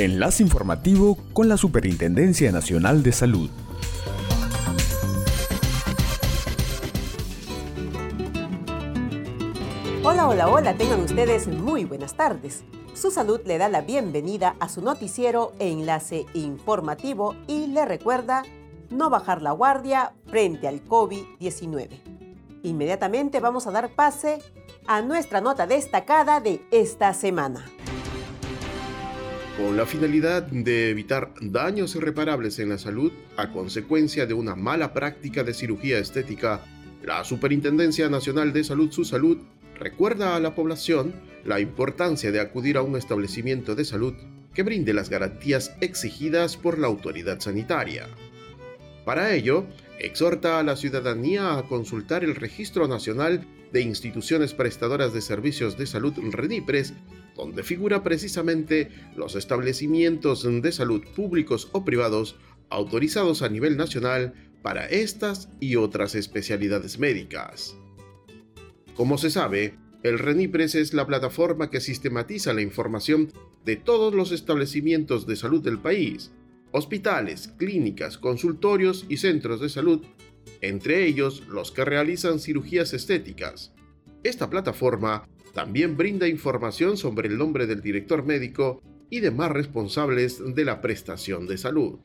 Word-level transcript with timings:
Enlace 0.00 0.42
informativo 0.42 1.18
con 1.34 1.50
la 1.50 1.58
Superintendencia 1.58 2.50
Nacional 2.52 3.02
de 3.02 3.12
Salud. 3.12 3.50
Hola, 10.02 10.26
hola, 10.26 10.48
hola, 10.48 10.74
tengan 10.78 11.00
ustedes 11.00 11.48
muy 11.48 11.84
buenas 11.84 12.14
tardes. 12.14 12.64
Su 12.94 13.10
salud 13.10 13.42
le 13.44 13.58
da 13.58 13.68
la 13.68 13.82
bienvenida 13.82 14.56
a 14.58 14.70
su 14.70 14.80
noticiero 14.80 15.52
e 15.58 15.70
enlace 15.70 16.24
informativo 16.32 17.36
y 17.46 17.66
le 17.66 17.84
recuerda 17.84 18.44
no 18.88 19.10
bajar 19.10 19.42
la 19.42 19.52
guardia 19.52 20.14
frente 20.28 20.66
al 20.66 20.82
COVID-19. 20.82 21.90
Inmediatamente 22.62 23.38
vamos 23.38 23.66
a 23.66 23.70
dar 23.70 23.90
pase 23.90 24.38
a 24.86 25.02
nuestra 25.02 25.42
nota 25.42 25.66
destacada 25.66 26.40
de 26.40 26.62
esta 26.70 27.12
semana. 27.12 27.66
Con 29.56 29.76
la 29.76 29.84
finalidad 29.84 30.42
de 30.44 30.90
evitar 30.90 31.32
daños 31.40 31.94
irreparables 31.94 32.58
en 32.58 32.70
la 32.70 32.78
salud 32.78 33.12
a 33.36 33.52
consecuencia 33.52 34.26
de 34.26 34.34
una 34.34 34.54
mala 34.54 34.92
práctica 34.92 35.44
de 35.44 35.54
cirugía 35.54 35.98
estética, 35.98 36.64
la 37.02 37.24
Superintendencia 37.24 38.08
Nacional 38.08 38.52
de 38.52 38.64
Salud 38.64 38.90
Su 38.90 39.04
Salud 39.04 39.38
recuerda 39.78 40.36
a 40.36 40.40
la 40.40 40.54
población 40.54 41.14
la 41.44 41.60
importancia 41.60 42.30
de 42.30 42.40
acudir 42.40 42.76
a 42.76 42.82
un 42.82 42.96
establecimiento 42.96 43.74
de 43.74 43.84
salud 43.84 44.14
que 44.54 44.62
brinde 44.62 44.94
las 44.94 45.10
garantías 45.10 45.74
exigidas 45.80 46.56
por 46.56 46.78
la 46.78 46.86
autoridad 46.86 47.40
sanitaria. 47.40 48.08
Para 49.04 49.34
ello, 49.34 49.66
exhorta 50.00 50.58
a 50.58 50.62
la 50.62 50.76
ciudadanía 50.76 51.58
a 51.58 51.64
consultar 51.64 52.24
el 52.24 52.34
Registro 52.34 52.88
Nacional 52.88 53.46
de 53.72 53.82
Instituciones 53.82 54.54
Prestadoras 54.54 55.12
de 55.12 55.20
Servicios 55.20 55.76
de 55.76 55.86
Salud 55.86 56.14
RENIPRES, 56.18 56.94
donde 57.36 57.62
figura 57.62 58.02
precisamente 58.02 58.90
los 59.16 59.36
establecimientos 59.36 60.42
de 60.42 60.72
salud 60.72 61.02
públicos 61.14 61.68
o 61.72 61.84
privados 61.84 62.36
autorizados 62.68 63.42
a 63.42 63.48
nivel 63.48 63.76
nacional 63.76 64.34
para 64.62 64.86
estas 64.86 65.48
y 65.60 65.76
otras 65.76 66.14
especialidades 66.14 66.98
médicas. 66.98 67.76
Como 68.94 69.18
se 69.18 69.30
sabe, 69.30 69.78
el 70.02 70.18
RENIPRES 70.18 70.74
es 70.76 70.94
la 70.94 71.06
plataforma 71.06 71.70
que 71.70 71.80
sistematiza 71.80 72.52
la 72.52 72.62
información 72.62 73.32
de 73.64 73.76
todos 73.76 74.14
los 74.14 74.32
establecimientos 74.32 75.26
de 75.26 75.36
salud 75.36 75.62
del 75.62 75.78
país, 75.78 76.32
hospitales, 76.72 77.52
clínicas, 77.56 78.18
consultorios 78.18 79.06
y 79.08 79.18
centros 79.18 79.60
de 79.60 79.68
salud 79.68 80.04
entre 80.60 81.06
ellos 81.06 81.44
los 81.48 81.70
que 81.70 81.84
realizan 81.84 82.38
cirugías 82.38 82.92
estéticas. 82.92 83.72
Esta 84.22 84.50
plataforma 84.50 85.26
también 85.54 85.96
brinda 85.96 86.28
información 86.28 86.98
sobre 86.98 87.28
el 87.28 87.38
nombre 87.38 87.66
del 87.66 87.80
director 87.80 88.24
médico 88.24 88.82
y 89.08 89.20
demás 89.20 89.50
responsables 89.50 90.42
de 90.54 90.64
la 90.64 90.80
prestación 90.80 91.46
de 91.46 91.58
salud. 91.58 91.98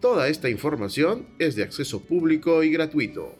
Toda 0.00 0.28
esta 0.28 0.50
información 0.50 1.28
es 1.38 1.54
de 1.54 1.62
acceso 1.62 2.00
público 2.00 2.62
y 2.64 2.70
gratuito. 2.70 3.36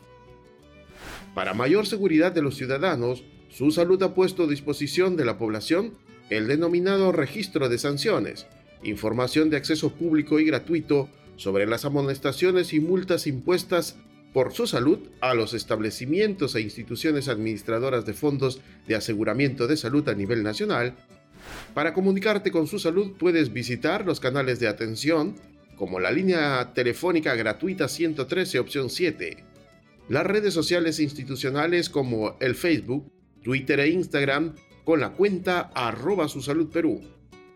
Para 1.35 1.55
mayor 1.55 1.87
seguridad 1.87 2.33
de 2.33 2.41
los 2.41 2.57
ciudadanos, 2.57 3.25
su 3.51 3.71
salud 3.73 4.03
ha 4.03 4.15
puesto 4.15 4.45
a 4.45 4.47
disposición 4.47 5.17
de 5.17 5.25
la 5.25 5.37
población 5.39 5.95
el 6.31 6.47
denominado 6.47 7.11
registro 7.11 7.69
de 7.69 7.79
sanciones, 7.79 8.47
información 8.85 9.51
de 9.51 9.57
acceso 9.57 9.91
público 9.91 10.39
y 10.39 10.45
gratuito 10.45 11.09
sobre 11.37 11.67
las 11.67 11.85
amonestaciones 11.85 12.73
y 12.73 12.81
multas 12.81 13.27
impuestas 13.27 13.97
por 14.33 14.55
su 14.55 14.67
salud 14.67 14.99
a 15.21 15.35
los 15.35 15.53
establecimientos 15.53 16.55
e 16.55 16.61
instituciones 16.61 17.29
administradoras 17.29 18.07
de 18.07 18.15
fondos 18.15 18.61
de 18.87 18.95
aseguramiento 18.95 19.67
de 19.67 19.77
salud 19.77 20.09
a 20.09 20.15
nivel 20.15 20.43
nacional. 20.43 20.95
Para 21.75 21.93
comunicarte 21.93 22.51
con 22.51 22.67
su 22.67 22.79
salud 22.79 23.13
puedes 23.19 23.53
visitar 23.53 24.05
los 24.05 24.21
canales 24.21 24.61
de 24.61 24.69
atención 24.69 25.37
como 25.77 26.01
la 26.01 26.11
línea 26.11 26.73
telefónica 26.75 27.35
gratuita 27.35 27.89
113 27.89 28.59
opción 28.59 28.91
7, 28.91 29.45
las 30.09 30.27
redes 30.27 30.55
sociales 30.55 31.01
institucionales 31.01 31.89
como 31.89 32.37
el 32.41 32.55
Facebook, 32.55 33.11
Twitter 33.43 33.81
e 33.81 33.89
Instagram 33.89 34.55
con 34.85 35.01
la 35.01 35.13
cuenta 35.13 35.71
arroba 35.75 36.27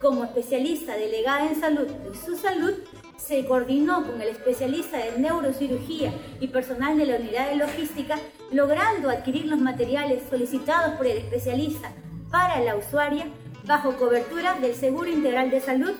Como 0.00 0.24
especialista 0.24 0.96
delegada 0.96 1.46
en 1.46 1.60
salud 1.60 1.86
de 1.86 2.18
su 2.18 2.36
salud, 2.36 2.74
se 3.16 3.44
coordinó 3.44 4.04
con 4.04 4.20
el 4.20 4.28
especialista 4.28 4.98
de 4.98 5.18
neurocirugía 5.18 6.12
y 6.40 6.48
personal 6.48 6.98
de 6.98 7.06
la 7.06 7.16
unidad 7.16 7.50
de 7.50 7.56
logística, 7.56 8.18
logrando 8.52 9.10
adquirir 9.10 9.46
los 9.46 9.60
materiales 9.60 10.22
solicitados 10.28 10.96
por 10.96 11.06
el 11.06 11.18
especialista 11.18 11.92
para 12.30 12.60
la 12.60 12.76
usuaria 12.76 13.26
bajo 13.64 13.96
cobertura 13.96 14.54
del 14.54 14.74
Seguro 14.74 15.08
Integral 15.08 15.50
de 15.50 15.60
Salud, 15.60 15.92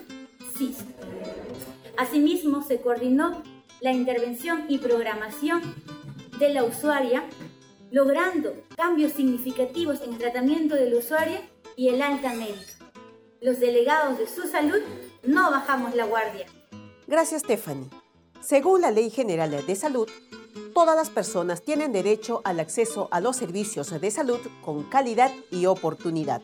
SIS. 0.57 0.79
Asimismo, 1.97 2.63
se 2.63 2.81
coordinó 2.81 3.43
la 3.81 3.93
intervención 3.93 4.65
y 4.69 4.79
programación 4.79 5.63
de 6.39 6.53
la 6.55 6.65
usuaria, 6.65 7.25
logrando 7.91 8.55
cambios 8.77 9.13
significativos 9.13 10.01
en 10.01 10.15
el 10.15 10.19
tratamiento 10.19 10.75
del 10.75 10.95
usuario 10.95 11.39
y 11.77 11.89
el 11.89 12.03
alta 12.03 12.33
médica. 12.33 12.73
Los 13.41 13.61
delegados 13.61 14.19
de 14.19 14.27
su 14.27 14.47
salud 14.49 14.81
no 15.23 15.51
bajamos 15.51 15.95
la 15.95 16.05
guardia. 16.05 16.47
Gracias, 17.07 17.43
Stephanie. 17.43 17.89
Según 18.41 18.81
la 18.83 18.91
Ley 18.91 19.11
General 19.11 19.51
de 19.67 19.77
Salud, 19.77 20.09
todas 20.75 20.97
las 20.97 21.11
personas 21.11 21.63
tienen 21.63 21.93
derecho 21.93 22.41
al 22.45 22.61
acceso 22.61 23.09
a 23.11 23.21
los 23.21 23.37
servicios 23.37 23.91
de 24.01 24.11
salud 24.11 24.41
con 24.65 24.85
calidad 24.85 25.33
y 25.51 25.67
oportunidad. 25.67 26.43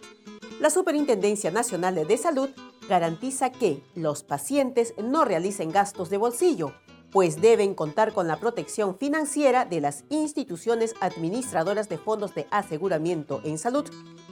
La 0.61 0.71
Superintendencia 0.71 1.51
Nacional 1.51 2.07
de 2.07 2.17
Salud 2.17 2.49
garantiza 2.89 3.51
que 3.51 3.83
los 3.95 4.23
pacientes 4.23 4.95
no 4.97 5.25
realicen 5.25 5.71
gastos 5.71 6.09
de 6.09 6.17
bolsillo, 6.17 6.73
pues 7.11 7.41
deben 7.41 7.75
contar 7.75 8.13
con 8.13 8.29
la 8.29 8.39
protección 8.39 8.99
financiera 8.99 9.65
de 9.65 9.81
las 9.81 10.05
instituciones 10.09 10.95
administradoras 11.01 11.89
de 11.89 11.99
fondos 11.99 12.35
de 12.35 12.47
aseguramiento 12.51 13.41
en 13.45 13.59
salud, 13.59 13.85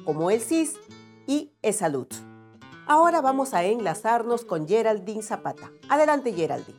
como 0.05 0.31
el 0.31 0.41
CIS 0.41 0.75
y 1.27 1.53
eSalud. 1.62 2.09
Ahora 2.87 3.23
vamos 3.23 3.55
a 3.55 3.65
enlazarnos 3.65 4.44
con 4.44 4.69
Geraldine 4.69 5.23
Zapata. 5.23 5.73
Adelante, 5.88 6.32
Geraldine. 6.32 6.79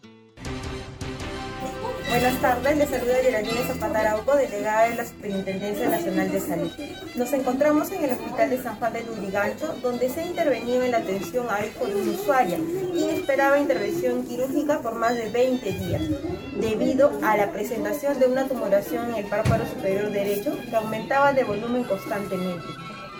Buenas 2.16 2.40
tardes, 2.40 2.78
les 2.78 2.90
saluda 2.90 3.16
Geraldine 3.22 3.62
Zapata 3.68 4.00
Arauco, 4.00 4.38
delegada 4.38 4.88
de 4.88 4.96
la 4.96 5.06
Superintendencia 5.06 5.90
Nacional 5.90 6.32
de 6.32 6.40
Salud. 6.40 6.72
Nos 7.16 7.34
encontramos 7.34 7.92
en 7.92 8.06
el 8.06 8.12
Hospital 8.12 8.50
de 8.52 8.64
San 8.64 8.78
Juan 8.78 8.94
de 8.94 9.04
Lurigancho, 9.04 9.76
donde 9.82 10.08
se 10.08 10.22
ha 10.22 10.26
intervenido 10.26 10.84
en 10.84 10.92
la 10.92 11.00
atención 11.00 11.46
a 11.50 11.66
hijo 11.66 11.86
de 11.86 11.96
una 11.96 12.12
usuaria, 12.12 12.58
quien 12.94 13.10
esperaba 13.10 13.60
intervención 13.60 14.24
quirúrgica 14.24 14.80
por 14.80 14.96
más 14.96 15.14
de 15.14 15.30
20 15.30 15.72
días, 15.74 16.04
debido 16.58 17.12
a 17.22 17.36
la 17.36 17.52
presentación 17.52 18.18
de 18.18 18.28
una 18.28 18.48
tumoración 18.48 19.10
en 19.10 19.16
el 19.16 19.26
párpado 19.26 19.66
superior 19.66 20.10
derecho 20.10 20.58
que 20.70 20.74
aumentaba 20.74 21.34
de 21.34 21.44
volumen 21.44 21.84
constantemente. 21.84 22.66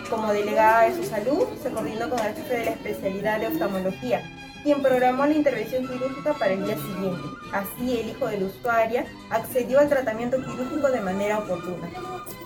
Como 0.08 0.32
delegada 0.32 0.88
de 0.88 0.96
su 0.96 1.04
salud, 1.04 1.44
se 1.62 1.68
coordinó 1.68 2.08
con 2.08 2.18
el 2.20 2.34
jefe 2.34 2.60
de 2.60 2.64
la 2.64 2.70
especialidad 2.70 3.40
de 3.40 3.48
oftalmología, 3.48 4.22
quien 4.66 4.82
programó 4.82 5.24
la 5.26 5.32
intervención 5.32 5.86
quirúrgica 5.86 6.32
para 6.32 6.52
el 6.52 6.64
día 6.64 6.74
siguiente. 6.74 7.22
Así, 7.52 8.00
el 8.00 8.08
hijo 8.08 8.26
de 8.26 8.40
la 8.40 8.46
usuaria 8.46 9.06
accedió 9.30 9.78
al 9.78 9.88
tratamiento 9.88 10.38
quirúrgico 10.38 10.90
de 10.90 11.00
manera 11.02 11.38
oportuna. 11.38 11.88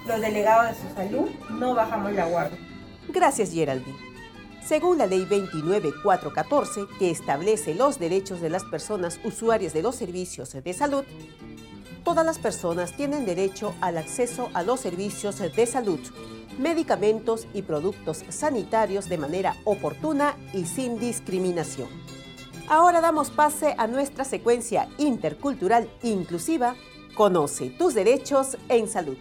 Los 0.06 0.20
delegados 0.20 0.76
de 0.76 0.82
su 0.82 0.94
salud 0.94 1.30
no 1.58 1.74
bajamos 1.74 2.12
la 2.12 2.26
guardia. 2.26 2.58
Gracias, 3.08 3.52
Geraldine. 3.52 3.96
Según 4.62 4.98
la 4.98 5.06
Ley 5.06 5.24
29414, 5.24 6.82
que 6.98 7.10
establece 7.10 7.74
los 7.74 7.98
derechos 7.98 8.42
de 8.42 8.50
las 8.50 8.64
personas 8.64 9.18
usuarias 9.24 9.72
de 9.72 9.80
los 9.80 9.96
servicios 9.96 10.52
de 10.52 10.72
salud, 10.74 11.04
todas 12.04 12.26
las 12.26 12.38
personas 12.38 12.94
tienen 12.98 13.24
derecho 13.24 13.74
al 13.80 13.96
acceso 13.96 14.50
a 14.52 14.62
los 14.62 14.80
servicios 14.80 15.38
de 15.38 15.64
salud, 15.64 16.00
medicamentos 16.58 17.46
y 17.54 17.62
productos 17.62 18.24
sanitarios 18.28 19.08
de 19.08 19.16
manera 19.16 19.56
oportuna 19.64 20.36
y 20.52 20.66
sin 20.66 20.98
discriminación. 20.98 21.99
Ahora 22.70 23.00
damos 23.00 23.32
pase 23.32 23.74
a 23.78 23.88
nuestra 23.88 24.24
secuencia 24.24 24.88
intercultural 24.96 25.90
inclusiva, 26.04 26.76
Conoce 27.16 27.70
tus 27.70 27.94
derechos 27.94 28.56
en 28.68 28.86
salud. 28.86 29.18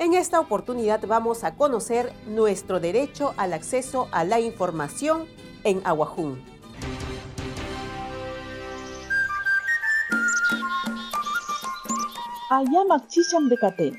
En 0.00 0.14
esta 0.14 0.40
oportunidad 0.40 1.06
vamos 1.06 1.44
a 1.44 1.54
conocer 1.54 2.12
nuestro 2.26 2.80
derecho 2.80 3.34
al 3.36 3.52
acceso 3.52 4.08
a 4.10 4.24
la 4.24 4.40
información 4.40 5.26
en 5.62 5.80
Aguajún. 5.86 6.42
ayam 12.50 12.88
ke. 13.78 13.92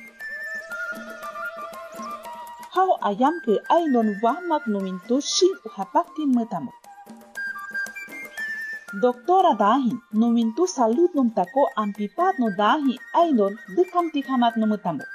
Doktora 8.89 9.53
dahin 9.53 10.01
numintu 10.18 10.65
salut 10.65 11.13
numtako 11.13 11.69
ampipat 11.77 12.41
no 12.41 12.50
dahin 12.57 12.97
aidon 13.13 13.53
dekam 13.77 14.09
tikamat 14.09 14.57
numutamo. 14.57 15.06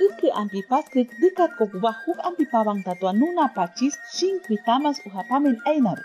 Ike 0.00 0.32
ampipat 0.32 0.88
krik 0.88 1.12
dekat 1.20 1.52
kokubah 1.60 1.92
huk 2.08 2.16
ampipawang 2.24 2.80
tatuan 2.80 3.20
nuna 3.20 3.52
pacis 3.52 4.00
sing 4.08 4.40
kritamas 4.40 4.96
uhapamin 5.04 5.60
ainabe 5.68 6.00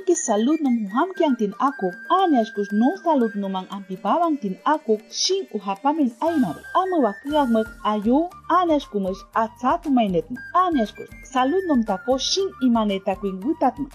iki 0.00 0.16
saludnum 0.16 0.88
huhamkian 0.88 1.36
tin 1.36 1.52
ako 1.60 1.92
aniashkush 2.08 2.72
no 2.72 2.96
saludnuman 3.04 3.68
ampipawan 3.76 4.40
tin 4.40 4.56
ako 4.64 4.96
shin 5.12 5.44
uhapamin 5.52 6.08
aymari 6.24 6.62
ama 6.72 6.96
wakiakmak 7.04 7.68
ayo. 7.84 8.32
Aniashkumash 8.48 9.20
atzatumaynetma 9.36 10.40
aniashkush 10.64 11.12
saludnum 11.32 11.84
tako 11.84 12.16
shin 12.16 12.48
imanetakuinwitatma 12.64 13.92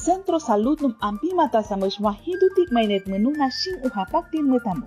Centro 0.00 0.40
Saludnum 0.40 0.96
Ampimatasamush 1.00 2.00
wahidutik 2.00 2.72
mainet 2.72 3.04
menuna 3.04 3.52
uhapak 3.52 3.84
uhapaktin 3.84 4.48
metamu. 4.48 4.86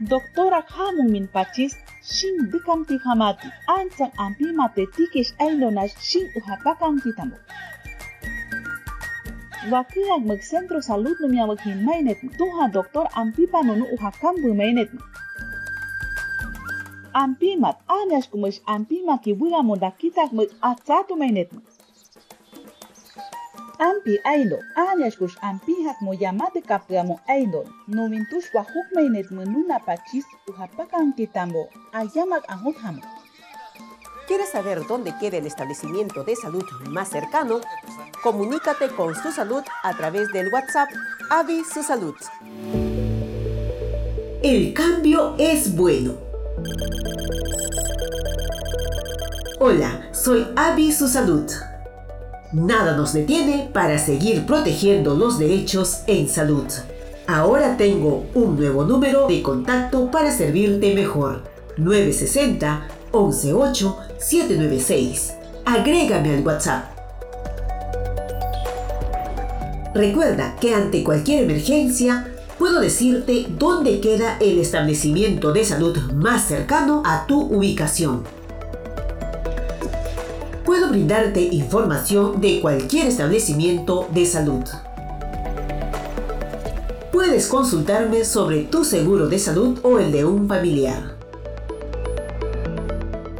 Doktora 0.00 0.60
hamung 0.60 1.08
min 1.08 1.24
pacis 1.28 1.72
shin 2.02 2.50
bikamti 2.50 2.98
hamati 2.98 3.48
ancang 3.70 4.12
ampi 4.18 4.50
mate 4.52 4.86
tikis 4.94 5.34
ainonas 5.38 5.94
shin 6.02 6.26
ti 7.02 7.10
tamu 7.16 7.38
Wakilag 9.70 10.26
mag-sentro 10.26 10.82
salud 10.82 11.14
no 11.22 11.30
miyawag 11.30 11.62
himaynet 11.62 12.18
mo, 12.26 12.34
tuha 12.34 12.66
doktor 12.66 13.06
ampi 13.14 13.46
panono 13.46 13.86
uhakam 13.94 14.34
bumaynet 14.42 14.90
mo. 14.90 14.98
Ampimat, 17.14 17.78
anyas 17.86 18.26
kumis 18.26 18.58
ampi 18.66 19.06
makiwila 19.06 19.62
mo 19.62 19.78
muda 19.78 19.94
mo 20.34 20.42
at 20.66 20.82
sa 20.82 21.06
mainet. 21.14 21.54
mo. 21.54 21.62
Ampi 23.82 24.14
ailo, 24.22 24.60
anyas 24.76 25.16
kus 25.18 25.34
ampi 25.42 25.74
hak 25.82 25.98
mo 26.02 26.12
yamate 26.14 26.62
kapra 26.62 27.02
mo 27.02 27.18
ailo, 27.26 27.64
no 27.88 28.06
mintus 28.06 28.46
wahuk 28.54 28.86
mainet 28.94 29.26
menuna 29.34 29.82
pachis 29.82 30.22
uhapakan 30.46 31.10
kitambo, 31.18 31.66
ayamak 31.90 32.46
angot 32.46 32.78
hamo. 32.78 33.02
¿Quieres 34.28 34.50
saber 34.50 34.86
dónde 34.86 35.12
queda 35.18 35.38
el 35.38 35.46
establecimiento 35.46 36.22
de 36.22 36.36
salud 36.36 36.62
más 36.90 37.08
cercano? 37.08 37.60
Comunícate 38.22 38.86
con 38.90 39.16
su 39.16 39.32
salud 39.32 39.64
a 39.82 39.92
través 39.96 40.28
del 40.32 40.46
WhatsApp 40.52 40.88
Avi 41.28 41.64
Su 41.64 41.82
Salud. 41.82 42.14
El 44.44 44.74
cambio 44.74 45.34
es 45.38 45.74
bueno. 45.74 46.14
Hola, 49.58 50.08
soy 50.12 50.46
Avi 50.54 50.92
Su 50.92 51.08
Salud. 51.08 51.50
Nada 52.52 52.94
nos 52.98 53.14
detiene 53.14 53.70
para 53.72 53.96
seguir 53.96 54.44
protegiendo 54.44 55.14
los 55.14 55.38
derechos 55.38 56.02
en 56.06 56.28
salud. 56.28 56.66
Ahora 57.26 57.78
tengo 57.78 58.26
un 58.34 58.56
nuevo 58.56 58.84
número 58.84 59.26
de 59.26 59.42
contacto 59.42 60.10
para 60.10 60.30
servirte 60.30 60.94
mejor. 60.94 61.44
960 61.78 62.88
118 63.10 63.96
796. 64.18 65.32
Agrégame 65.64 66.34
al 66.34 66.46
WhatsApp. 66.46 66.84
Recuerda 69.94 70.54
que 70.60 70.74
ante 70.74 71.02
cualquier 71.02 71.44
emergencia 71.44 72.34
puedo 72.58 72.80
decirte 72.80 73.46
dónde 73.48 74.00
queda 74.00 74.36
el 74.40 74.58
establecimiento 74.58 75.54
de 75.54 75.64
salud 75.64 75.96
más 76.12 76.48
cercano 76.48 77.02
a 77.06 77.26
tu 77.26 77.40
ubicación 77.40 78.24
puedo 80.72 80.88
brindarte 80.88 81.42
información 81.52 82.40
de 82.40 82.62
cualquier 82.62 83.06
establecimiento 83.06 84.08
de 84.10 84.24
salud. 84.24 84.62
Puedes 87.12 87.46
consultarme 87.46 88.24
sobre 88.24 88.62
tu 88.62 88.82
seguro 88.82 89.28
de 89.28 89.38
salud 89.38 89.80
o 89.82 89.98
el 89.98 90.10
de 90.12 90.24
un 90.24 90.48
familiar. 90.48 91.14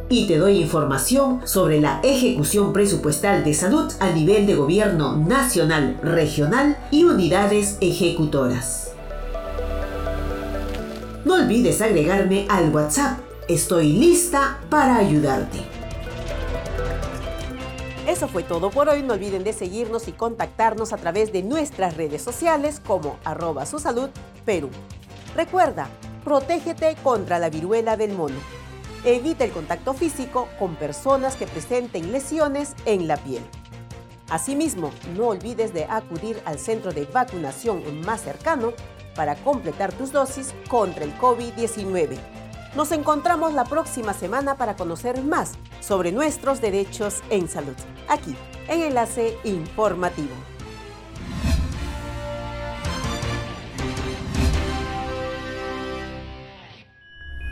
Y 0.09 0.27
te 0.27 0.37
doy 0.37 0.61
información 0.61 1.41
sobre 1.45 1.81
la 1.81 2.01
ejecución 2.03 2.71
presupuestal 2.71 3.43
de 3.43 3.55
salud 3.55 3.91
a 3.99 4.11
nivel 4.11 4.45
de 4.45 4.53
gobierno 4.53 5.17
nacional, 5.17 5.97
regional 6.03 6.77
y 6.91 7.05
unidades 7.05 7.79
ejecutoras. 7.81 8.91
No 11.25 11.33
olvides 11.33 11.81
agregarme 11.81 12.45
al 12.47 12.69
WhatsApp. 12.69 13.17
Estoy 13.47 13.93
lista 13.93 14.59
para 14.69 14.97
ayudarte. 14.97 15.72
Eso 18.13 18.27
fue 18.27 18.43
todo 18.43 18.69
por 18.69 18.89
hoy. 18.89 19.01
No 19.01 19.15
olviden 19.15 19.43
de 19.43 19.53
seguirnos 19.53 20.07
y 20.07 20.11
contactarnos 20.11 20.93
a 20.93 20.97
través 20.97 21.33
de 21.33 21.41
nuestras 21.41 21.97
redes 21.97 22.21
sociales 22.21 22.79
como 22.79 23.17
arroba 23.23 23.65
su 23.65 23.77
Perú. 24.45 24.69
Recuerda, 25.35 25.89
protégete 26.23 26.95
contra 27.01 27.39
la 27.39 27.49
viruela 27.49 27.97
del 27.97 28.13
mono. 28.13 28.35
Evita 29.03 29.45
el 29.45 29.51
contacto 29.51 29.95
físico 29.95 30.47
con 30.59 30.75
personas 30.75 31.35
que 31.35 31.47
presenten 31.47 32.11
lesiones 32.11 32.75
en 32.85 33.07
la 33.07 33.17
piel. 33.17 33.41
Asimismo, 34.29 34.91
no 35.17 35.29
olvides 35.29 35.73
de 35.73 35.85
acudir 35.85 36.39
al 36.45 36.59
centro 36.59 36.91
de 36.93 37.05
vacunación 37.05 38.01
más 38.01 38.21
cercano 38.21 38.73
para 39.15 39.33
completar 39.37 39.91
tus 39.91 40.11
dosis 40.11 40.53
contra 40.69 41.03
el 41.03 41.17
COVID-19. 41.17 42.19
Nos 42.75 42.91
encontramos 42.91 43.53
la 43.53 43.65
próxima 43.65 44.13
semana 44.13 44.57
para 44.57 44.75
conocer 44.75 45.21
más 45.23 45.51
sobre 45.79 46.11
nuestros 46.11 46.59
derechos 46.59 47.21
en 47.29 47.47
salud, 47.47 47.75
aquí 48.07 48.35
en 48.67 48.81
Enlace 48.81 49.37
Informativo. 49.43 50.33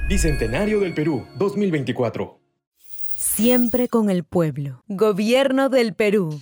Bicentenario 0.10 0.80
del 0.80 0.96
Perú 0.96 1.26
2024. 1.38 2.40
Siempre 3.16 3.88
con 3.88 4.10
el 4.10 4.24
pueblo. 4.24 4.84
Gobierno 4.88 5.70
del 5.70 5.94
Perú. 5.94 6.42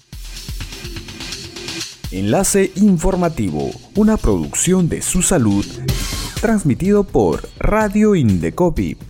Enlace 2.11 2.71
Informativo, 2.75 3.69
una 3.95 4.17
producción 4.17 4.89
de 4.89 5.03
su 5.03 5.21
salud, 5.21 5.63
transmitido 6.39 7.03
por 7.03 7.47
Radio 7.59 8.15
Indecopi 8.15 9.08